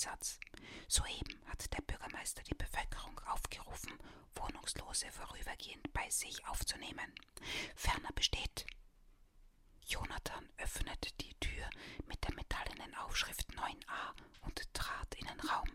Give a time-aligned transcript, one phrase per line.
[0.00, 0.40] Einsatz.
[0.88, 3.92] Soeben hat der Bürgermeister die Bevölkerung aufgerufen,
[4.34, 7.14] Wohnungslose vorübergehend bei sich aufzunehmen.
[7.76, 8.64] Ferner besteht
[9.84, 11.68] Jonathan öffnet die Tür
[12.06, 15.68] mit der metallenen Aufschrift 9a und trat in den Raum.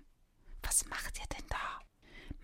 [0.64, 1.80] Was macht ihr denn da?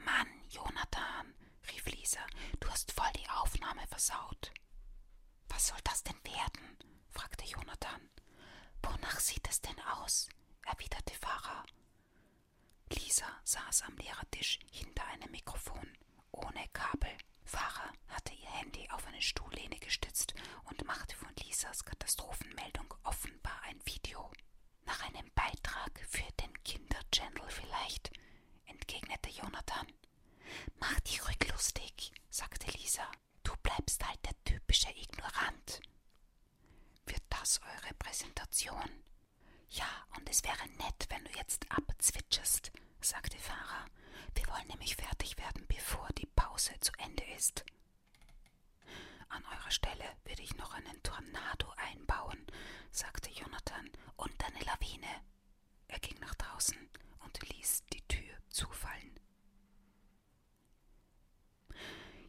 [0.06, 1.34] Mann, Jonathan,
[1.72, 2.24] rief Lisa,
[2.60, 4.52] du hast voll die Aufnahme versaut.
[5.48, 6.78] Was soll das denn werden?
[7.10, 8.08] fragte Jonathan.
[8.84, 10.30] Wonach sieht es denn aus?
[10.66, 11.61] erwiderte Farah.
[13.52, 15.86] Saß am Lehrertisch hinter einem Mikrofon,
[16.32, 17.12] ohne Kabel.
[17.44, 20.34] Farah hatte ihr Handy auf eine Stuhllehne gestützt
[20.70, 24.32] und machte von Lisas Katastrophenmeldung offenbar ein Video.
[24.86, 28.12] Nach einem Beitrag für den Kinderchannel vielleicht,
[28.68, 29.88] entgegnete Jonathan.
[30.80, 33.06] Mach dich ruhig lustig, sagte Lisa.
[33.44, 35.82] Du bleibst halt der typische Ignorant.
[37.06, 39.04] Wird das eure Präsentation?
[39.70, 43.86] Ja, und es wäre nett, wenn du jetzt abzwitscherst, sagte Farah.
[44.36, 47.66] Wir wollen nämlich fertig werden, bevor die Pause zu Ende ist.
[49.30, 52.46] An eurer Stelle würde ich noch einen Tornado einbauen,
[52.92, 55.22] sagte Jonathan, und eine Lawine.
[55.88, 56.78] Er ging nach draußen
[57.20, 59.20] und ließ die Tür zufallen.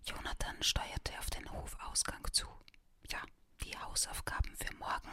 [0.04, 2.46] Jonathan steuerte auf den Hofausgang zu.
[3.10, 3.22] Ja,
[3.62, 5.12] die Hausaufgaben für morgen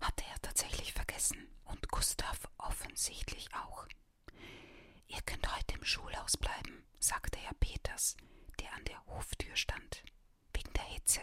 [0.00, 2.48] hatte er tatsächlich vergessen und Gustav
[3.00, 3.86] offensichtlich auch.
[5.08, 8.14] Ihr könnt heute im Schulhaus bleiben, sagte Herr Peters,
[8.60, 10.04] der an der Hoftür stand,
[10.52, 11.22] wegen der Hitze.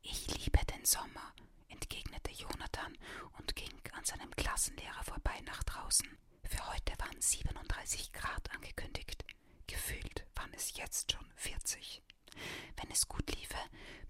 [0.00, 1.34] Ich liebe den Sommer,
[1.68, 2.96] entgegnete Jonathan
[3.38, 6.08] und ging an seinem Klassenlehrer vorbei nach draußen.
[6.44, 9.26] Für heute waren 37 Grad angekündigt.
[9.66, 12.00] Gefühlt waren es jetzt schon 40.
[12.76, 13.58] Wenn es gut liefe,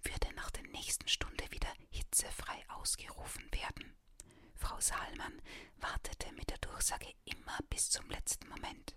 [0.03, 3.93] würde nach der nächsten Stunde wieder hitzefrei ausgerufen werden.
[4.63, 5.41] Frau Saalmann
[5.81, 6.52] wartete mit
[6.83, 8.93] der Durchsage immer bis zum letzten Moment,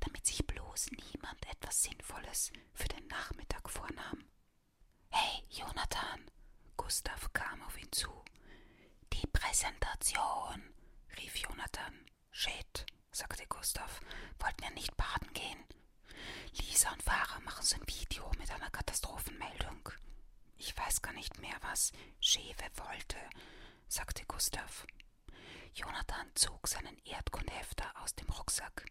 [0.00, 4.24] damit sich bloß niemand etwas Sinnvolles für den Nachmittag vornahm.
[5.10, 6.30] Hey, Jonathan!
[6.76, 8.10] Gustav kam auf ihn zu.
[9.12, 10.74] Die Präsentation,
[11.18, 12.06] rief Jonathan.
[12.30, 14.00] Shit, sagte Gustav.
[14.38, 15.64] Wollten wir nicht baden gehen?
[16.52, 19.90] Lisa und Farah machen so ein Video mit einer Katastrophenmeldung.
[20.56, 23.18] Ich weiß gar nicht mehr, was Schewe wollte,
[23.86, 24.86] sagte Gustav.
[25.74, 28.84] Jonathan zog seinen Erdkundehefter aus dem Rucksack.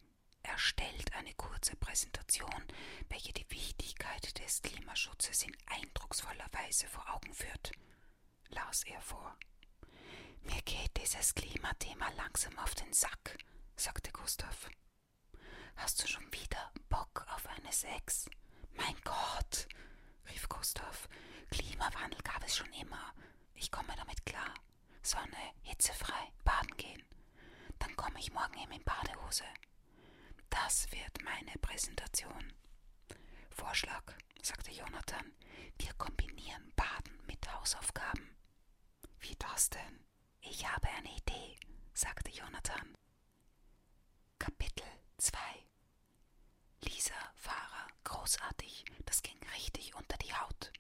[0.44, 2.64] Er stellt eine kurze Präsentation,
[3.10, 7.72] welche die Wichtigkeit des Klimaschutzes in eindrucksvoller Weise vor Augen führt,
[8.50, 9.38] las er vor.
[10.44, 13.38] Mir geht dieses Klimathema langsam auf den Sack,
[13.76, 14.70] sagte Gustav.
[15.76, 18.26] Hast du schon wieder Bock auf eine Sex?
[18.74, 19.68] Mein Gott,
[20.30, 21.08] rief Gustav.
[21.52, 23.14] Klimawandel gab es schon immer.
[23.54, 24.54] Ich komme damit klar.
[25.02, 27.04] Sonne, hitzefrei, baden gehen.
[27.80, 29.46] Dann komme ich morgen eben in Badehose.
[30.50, 32.54] Das wird meine Präsentation.
[33.50, 34.04] Vorschlag,
[34.42, 35.34] sagte Jonathan.
[35.78, 38.36] Wir kombinieren Baden mit Hausaufgaben.
[39.20, 40.06] Wie das denn?
[40.42, 41.58] Ich habe eine Idee,
[41.94, 42.96] sagte Jonathan.
[44.40, 44.86] Kapitel
[45.18, 45.38] 2
[46.84, 50.72] Lisa, Fahrer, großartig, das ging richtig unter die Haut.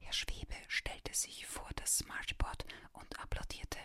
[0.00, 3.78] Herr Schwebe stellte sich vor das Smartboard und applaudierte.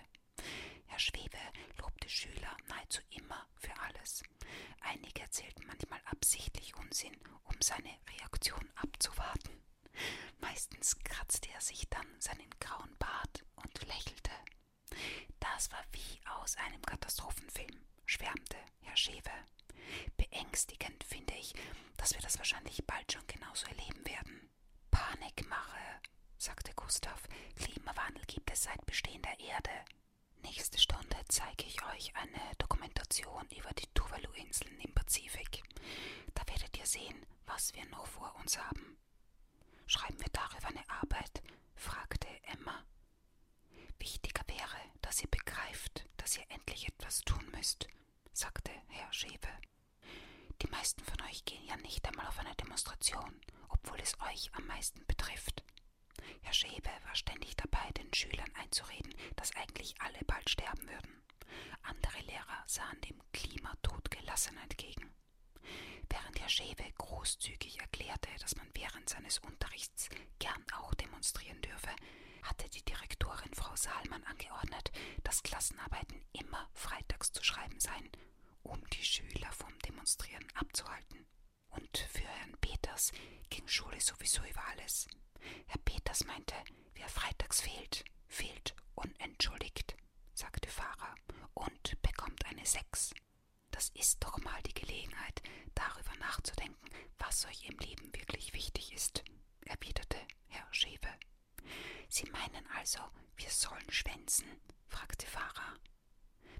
[0.87, 1.37] Herr Schwebe
[1.79, 4.23] lobte Schüler nahezu immer für alles.
[4.81, 9.61] Einige erzählten manchmal absichtlich Unsinn, um seine Reaktion abzuwarten.
[10.39, 14.31] Meistens kratzte er sich dann seinen grauen Bart und lächelte.
[15.39, 19.31] Das war wie aus einem Katastrophenfilm, schwärmte Herr Schewe.
[20.33, 21.53] Beängstigend finde ich,
[21.95, 24.49] dass wir das wahrscheinlich bald schon genauso erleben werden.
[24.89, 26.01] Panikmache,
[26.39, 27.21] sagte Gustav.
[27.55, 29.69] Klimawandel gibt es seit Bestehen der Erde.
[30.41, 35.61] Nächste Stunde zeige ich euch eine Dokumentation über die Tuvalu Tuvalu-Inseln im Pazifik.
[36.33, 38.97] Da werdet ihr sehen, was wir noch vor uns haben.
[39.85, 41.43] Schreiben wir darüber eine Arbeit?
[41.75, 42.83] fragte Emma.
[43.99, 47.87] Wichtiger wäre, dass ihr begreift, dass ihr endlich etwas tun müsst,
[48.33, 49.59] sagte Herr Schewe.
[50.61, 54.65] Die meisten von euch gehen ja nicht einmal auf eine Demonstration, obwohl es euch am
[54.67, 55.63] meisten betrifft.
[56.41, 61.23] Herr Schewe war ständig dabei, den Schülern einzureden, dass eigentlich alle bald sterben würden.
[61.83, 65.11] Andere Lehrer sahen dem Klimatod gelassen entgegen.
[66.09, 70.09] Während Herr Schewe großzügig erklärte, dass man während seines Unterrichts
[70.39, 71.89] gern auch demonstrieren dürfe,
[72.43, 74.91] hatte die Direktorin Frau Saalmann angeordnet,
[75.23, 78.09] dass Klassenarbeiten immer freitags zu schreiben seien,
[78.63, 81.25] um die Schüler vom Demonstrieren abzuhalten.
[81.69, 83.11] Und für Herrn Peters
[83.49, 85.07] ging Schule sowieso über alles.
[85.67, 86.55] Herr Peters meinte,
[86.95, 89.95] wer freitags fehlt, fehlt unentschuldigt,
[90.33, 91.15] sagte Fahrer,
[91.53, 93.13] und bekommt eine Sechs.
[93.71, 95.41] Das ist doch mal die Gelegenheit,
[95.75, 99.23] darüber nachzudenken, was euch im Leben wirklich wichtig ist,
[99.65, 101.13] erwiderte Herr Schewe.
[102.09, 102.99] Sie meinen also,
[103.35, 104.45] wir sollen schwänzen?
[104.87, 105.73] fragte Farah.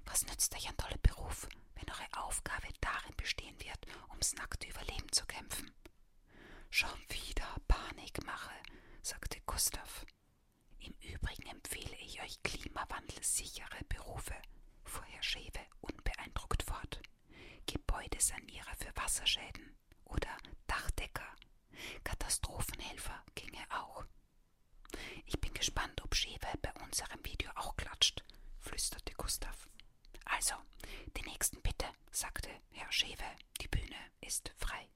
[0.06, 5.12] Was nützt euch ein toller Beruf, wenn eure Aufgabe darin bestehen wird, ums nackte Überleben
[5.12, 5.72] zu kämpfen?
[6.70, 8.54] Schon wieder Panikmache,
[9.02, 10.06] sagte Gustav.
[10.80, 14.36] Im Übrigen empfehle ich euch klimawandelsichere Berufe,
[14.84, 17.02] fuhr Herr Schewe unbeeindruckt fort.
[17.66, 19.76] Gebäudesanierer für Wasserschäden
[20.06, 20.36] oder
[20.68, 21.28] Dachdecker.
[22.04, 24.06] Katastrophenhelfer ginge auch.
[25.26, 28.24] Ich bin gespannt, ob Schewe bei unserem Video auch klatscht,
[28.60, 29.70] flüsterte Gustav.
[30.26, 30.56] Also,
[31.18, 33.24] den nächsten bitte, sagte Herr Schewe.
[33.62, 34.90] Die Bühne ist frei.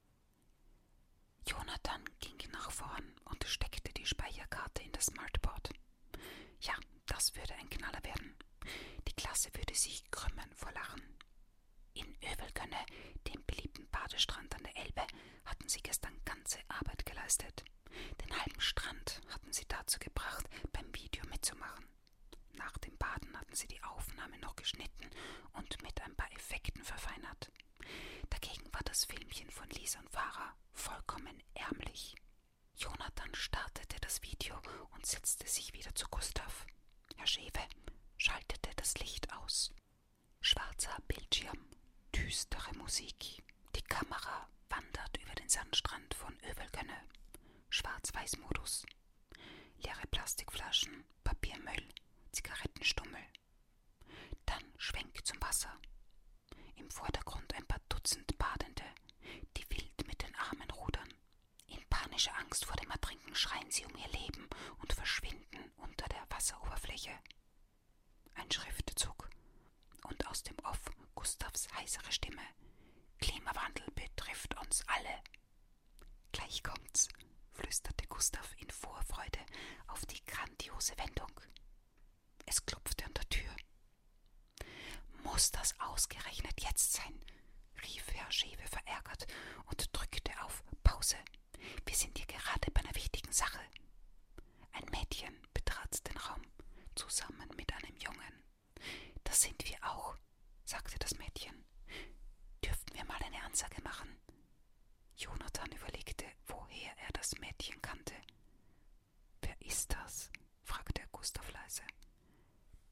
[1.45, 5.69] Jonathan ging nach vorn und steckte die Speicherkarte in das Smartboard.
[6.61, 6.73] Ja,
[7.05, 8.35] das würde ein Knaller werden.
[9.07, 11.01] Die Klasse würde sich krümmen vor Lachen.
[11.93, 12.85] In Övelgönne,
[13.27, 15.05] dem beliebten Badestrand an der Elbe,
[15.45, 17.63] hatten sie gestern ganze Arbeit geleistet.
[18.21, 21.85] Den halben Strand hatten sie dazu gebracht, beim Video mitzumachen.
[22.57, 25.09] Nach dem Baden hatten sie die Aufnahme noch geschnitten
[25.53, 27.51] und mit ein paar Effekten verfeinert.
[28.29, 32.15] Dagegen war das Filmchen von Lisa und Farah vollkommen ärmlich.
[32.75, 34.59] Jonathan startete das Video
[34.91, 36.65] und setzte sich wieder zu Gustav.
[37.15, 37.65] Herr Schewe
[38.17, 39.73] schaltete das Licht aus.
[40.41, 41.59] Schwarzer Bildschirm,
[42.15, 43.43] düstere Musik.
[43.75, 47.01] Die Kamera wandert über den Sandstrand von Övelgönne.
[47.69, 48.85] Schwarz-Weiß-Modus.
[49.79, 51.87] Leere Plastikflaschen, Papiermüll,
[52.31, 53.21] Zigarettenstummel.
[54.45, 55.73] Dann Schwenk zum Wasser.
[56.75, 58.83] Im Vordergrund ein paar Dutzend Badende,
[59.57, 61.13] die wild mit den Armen rudern.
[61.67, 64.47] In panischer Angst vor dem Ertrinken schreien sie um ihr Leben
[64.79, 67.11] und verschwinden unter der Wasseroberfläche.
[68.35, 69.29] Ein Schriftzug.
[70.03, 70.79] Und aus dem Off
[71.87, 72.41] Heisere Stimme.
[73.17, 75.23] Klimawandel betrifft uns alle.
[76.33, 77.07] Gleich kommt's
[77.53, 79.39] flüsterte Gustav in Vorfreude
[79.87, 81.31] auf die grandiose Wendung.
[82.45, 83.55] Es klopfte an der Tür.
[85.23, 87.23] Muss das ausgerechnet jetzt sein?
[87.83, 89.25] rief Herr Schewe verärgert
[89.67, 91.15] und drückte auf Pause.
[91.85, 93.61] Wir sind hier gerade bei einer wichtigen Sache.
[94.73, 96.41] Ein Mädchen betrat den Raum,
[96.95, 98.43] zusammen mit einem Jungen.
[99.23, 100.17] Das sind wir auch,
[100.65, 101.63] sagte das Mädchen.
[103.19, 104.15] Mal eine Ansage machen?
[105.15, 108.13] Jonathan überlegte, woher er das Mädchen kannte.
[109.41, 110.29] Wer ist das?
[110.63, 111.81] fragte er Gustav leise.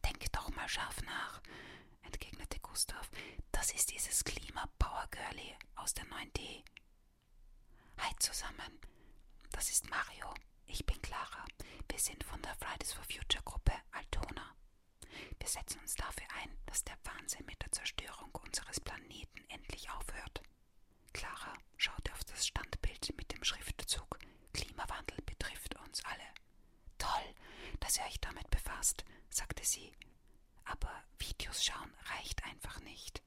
[0.04, 1.42] Denk doch mal scharf nach,
[2.02, 3.10] entgegnete Gustav.
[3.52, 6.64] Das ist dieses Klima-Power-Girlie aus der 9D.
[8.00, 8.80] Hi zusammen,
[9.52, 10.34] das ist Mario.
[10.66, 11.46] Ich bin Clara.
[11.88, 14.55] Wir sind von der Fridays for Future Gruppe Altona.
[15.46, 20.42] Wir setzen uns dafür ein, dass der Wahnsinn mit der Zerstörung unseres Planeten endlich aufhört.
[21.14, 24.18] Clara schaute auf das Standbild mit dem Schriftzug
[24.54, 26.34] Klimawandel betrifft uns alle.
[26.98, 27.36] Toll,
[27.80, 29.92] dass ihr euch damit befasst, sagte sie.
[30.64, 33.22] Aber Videos schauen reicht einfach nicht.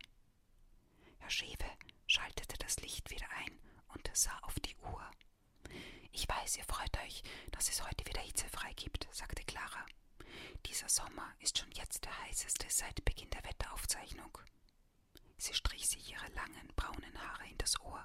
[1.18, 1.70] Herr Schewe
[2.08, 3.60] schaltete das Licht wieder ein
[3.94, 5.08] und sah auf die Uhr.
[6.10, 7.22] Ich weiß, ihr freut euch,
[7.52, 9.86] dass es heute wieder hitzefrei gibt, sagte Clara.
[10.66, 14.36] Dieser Sommer ist schon jetzt der heißeste seit Beginn der Wetteraufzeichnung.
[15.36, 18.04] Sie strich sich ihre langen braunen Haare in das Ohr.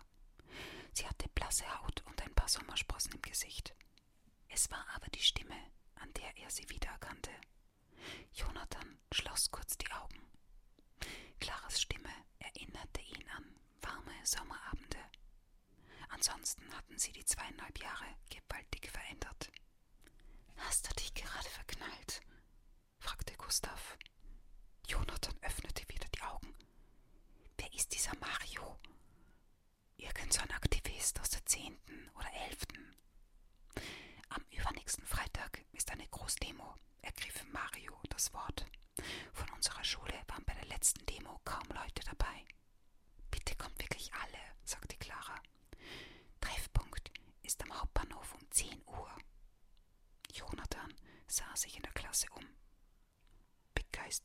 [0.94, 3.74] Sie hatte blasse Haut und ein paar Sommersprossen im Gesicht.
[4.50, 5.56] Es war aber die Stimme,
[5.96, 7.32] an der er sie wiedererkannte.
[8.34, 10.22] Jonathan schloss kurz die Augen.
[11.40, 13.46] Claras Stimme erinnerte ihn an
[13.82, 15.00] warme Sommerabende.
[16.10, 19.52] Ansonsten hatten sie die zweieinhalb Jahre gewaltig verändert.
[20.58, 22.22] Hast du dich gerade verknallt?
[23.00, 23.98] fragte Gustav.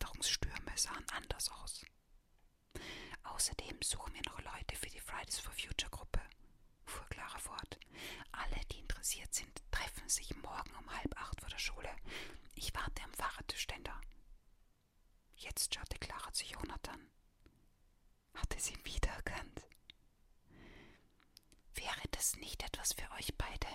[0.09, 1.85] Wanderungsstürme sahen anders aus.
[3.25, 6.21] Außerdem suchen wir noch Leute für die Fridays for Future Gruppe,
[6.87, 7.79] fuhr Clara fort.
[8.33, 11.95] Alle, die interessiert sind, treffen sich morgen um halb acht vor der Schule.
[12.55, 14.01] Ich warte am Fahrradständer.
[15.37, 17.11] Jetzt schaute Clara zu Jonathan.
[18.35, 19.63] Hatte sie ihn wiedererkannt?
[21.75, 23.69] Wäre das nicht etwas für euch beide?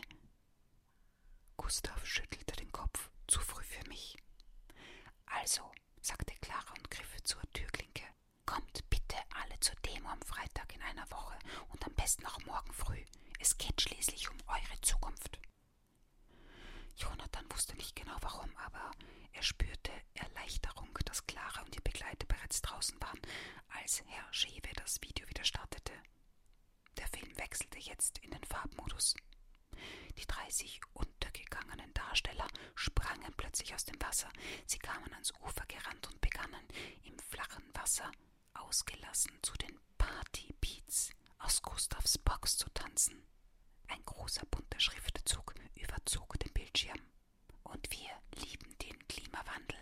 [1.57, 3.11] Gustav schüttelte den Kopf.
[3.27, 4.17] Zu früh für mich.
[5.25, 5.71] Also,
[6.03, 8.03] sagte Clara und griff zur Türklinke.
[8.45, 11.37] Kommt bitte alle zur Demo am Freitag in einer Woche
[11.69, 13.03] und am besten auch morgen früh.
[13.39, 15.39] Es geht schließlich um eure Zukunft.
[16.97, 18.91] Jonathan wusste nicht genau warum, aber
[19.31, 23.19] er spürte Erleichterung, dass Clara und ihr Begleiter bereits draußen waren,
[23.81, 25.93] als Herr Schewe das Video wieder startete.
[26.97, 29.15] Der Film wechselte jetzt in den Farbmodus.
[30.17, 34.29] Die 30 untergegangenen Darsteller sprangen plötzlich aus dem Wasser.
[34.65, 36.67] Sie kamen ans Ufer gerannt und begannen
[37.03, 38.11] im flachen Wasser
[38.53, 43.23] ausgelassen zu den Partybeats aus Gustavs Box zu tanzen.
[43.87, 46.99] Ein großer bunter Schriftzug überzog den Bildschirm.
[47.63, 48.09] Und wir
[48.43, 49.77] lieben den Klimawandel.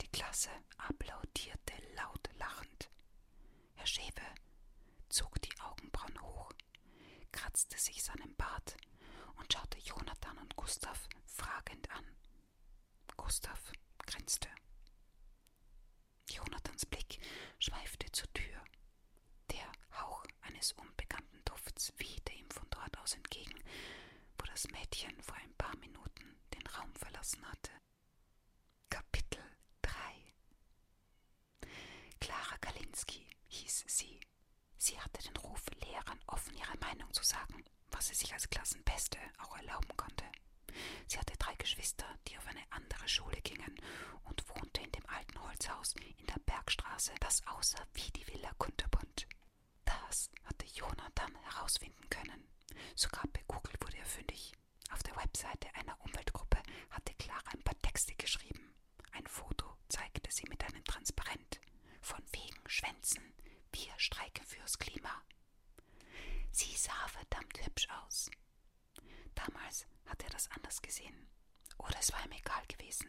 [0.00, 2.90] Die Klasse applaudierte laut lachend.
[3.74, 4.26] Herr Schewe
[5.08, 6.52] zog die Augenbrauen hoch,
[7.32, 8.76] kratzte sich seinen Bart
[9.36, 12.04] und schaute Jonathan und Gustav fragend an.
[13.16, 14.48] Gustav grinste.
[16.28, 17.18] Jonathans Blick
[17.58, 18.62] schweifte zur Tür.
[19.50, 19.70] Der
[20.00, 23.58] Hauch eines unbekannten Dufts wehte ihm von dort aus entgegen,
[24.38, 27.70] wo das Mädchen vor ein paar Minuten den Raum verlassen hatte.
[28.90, 29.42] Kapitel
[29.82, 29.90] 3
[32.20, 34.20] Clara Kalinski hieß sie.
[34.78, 39.18] Sie hatte den Ruf, Lehrern offen ihre Meinung zu sagen, was sie sich als Klassenbeste
[39.38, 40.24] auch erlauben konnte.
[41.06, 43.74] Sie hatte drei Geschwister, die auf eine andere Schule gingen
[44.24, 47.12] und wohnte in dem alten Holzhaus in der Bergstraße,
[47.72, 49.26] das aussah wie die Villa Kunterbunt.
[49.84, 52.48] Das hatte Jonathan herausfinden können.
[52.94, 54.52] Sogar bei Google wurde er fündig.
[54.90, 56.58] Auf der Webseite einer Umweltgruppe
[56.90, 58.74] hatte Clara ein paar Texte geschrieben.
[59.12, 61.60] Ein Foto zeigte sie mit einem Transparent.
[62.00, 63.22] Von wegen Schwänzen.
[63.72, 65.22] Wir streiken fürs Klima.
[66.50, 68.30] Sie sah verdammt hübsch aus.
[69.34, 71.28] Damals hat er das anders gesehen.
[71.78, 73.08] Oder es war ihm egal gewesen.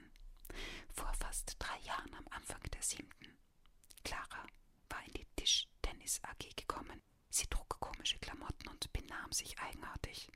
[0.94, 3.38] Vor fast drei Jahren am Anfang der siebten.
[4.04, 4.46] Clara
[4.90, 7.02] war in die Tischtennis AG gekommen.
[7.30, 10.30] Sie trug komische Klamotten und benahm sich eigenartig.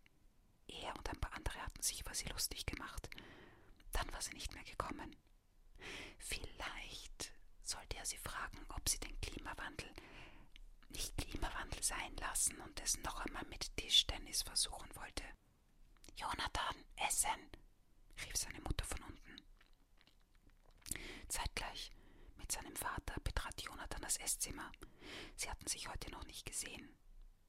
[0.67, 3.09] Er und ein paar andere hatten sich über sie lustig gemacht.
[3.91, 5.15] Dann war sie nicht mehr gekommen.
[6.17, 7.31] Vielleicht
[7.63, 9.89] sollte er sie fragen, ob sie den Klimawandel
[10.89, 15.23] nicht Klimawandel sein lassen und es noch einmal mit Tischtennis versuchen wollte.
[16.15, 17.51] Jonathan, essen!
[18.23, 19.41] rief seine Mutter von unten.
[21.27, 21.91] Zeitgleich
[22.37, 24.71] mit seinem Vater betrat Jonathan das Esszimmer.
[25.35, 26.97] Sie hatten sich heute noch nicht gesehen.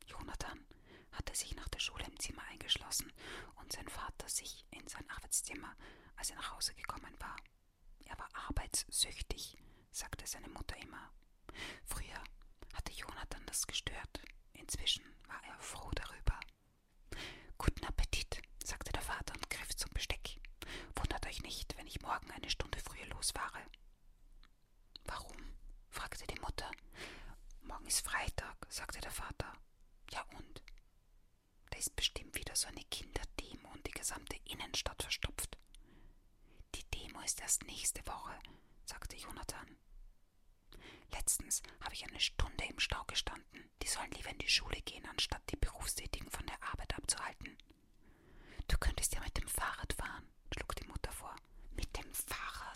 [0.07, 0.67] Jonathan
[1.13, 3.13] hatte sich nach der Schule im Zimmer eingeschlossen
[3.61, 5.77] und sein Vater sich in sein Arbeitszimmer,
[6.17, 7.37] als er nach Hause gekommen war.
[8.07, 9.57] Er war arbeitssüchtig,
[9.93, 11.13] sagte seine Mutter immer.
[11.85, 12.25] Früher
[12.75, 14.21] hatte Jonathan das gestört.
[14.53, 16.39] Inzwischen war er froh darüber.
[17.59, 20.41] Guten Appetit, sagte der Vater und griff zum Besteck.
[20.97, 23.61] Wundert euch nicht, wenn ich morgen eine Stunde früher losfahre.
[25.05, 25.37] Warum?
[25.91, 26.71] fragte die Mutter.
[27.63, 29.53] Morgen ist Freitag, sagte der Vater.
[30.11, 30.63] Ja und?
[31.71, 35.57] Da ist bestimmt wieder so eine Kinderdemo und die gesamte Innenstadt verstopft.
[36.75, 38.39] Die Demo ist erst nächste Woche,
[38.85, 39.77] sagte Jonathan.
[41.13, 43.71] Letztens habe ich eine Stunde im Stau gestanden.
[43.83, 47.57] Die sollen lieber in die Schule gehen, anstatt die Berufstätigen von der Arbeit abzuhalten.
[48.69, 51.35] Du könntest ja mit dem Fahrrad fahren, schlug die Mutter vor.
[51.75, 52.68] Mit dem Fahrrad,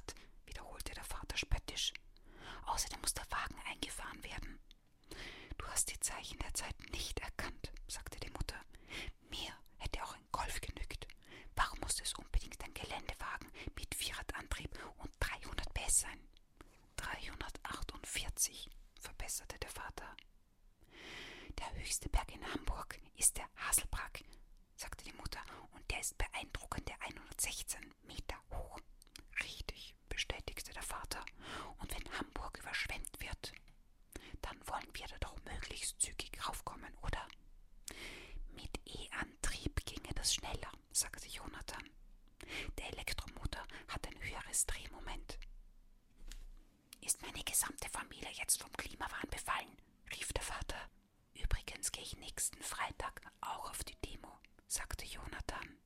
[48.32, 49.76] jetzt vom Klimawahn befallen,
[50.14, 50.90] rief der Vater.
[51.34, 55.78] Übrigens gehe ich nächsten Freitag auch auf die Demo, sagte Jonathan.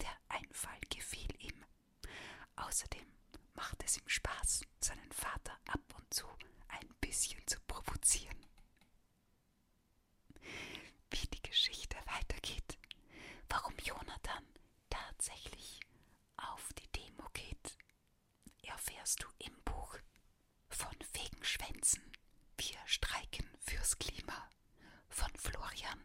[0.00, 1.64] Der Einfall gefiel ihm.
[2.56, 3.06] Außerdem
[3.54, 6.26] macht es ihm Spaß, seinen Vater ab und zu
[6.68, 8.36] ein bisschen zu provozieren.
[11.10, 12.78] Wie die Geschichte weitergeht,
[13.48, 14.44] warum Jonathan
[14.90, 15.80] tatsächlich
[16.36, 17.78] auf die Demo geht,
[18.62, 19.98] erfährst du im Buch
[20.68, 21.33] von Weg
[22.94, 24.48] streiken fürs Klima
[25.08, 25.98] von Florian.